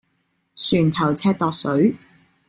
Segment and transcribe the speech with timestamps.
[0.55, 1.95] 船頭尺度水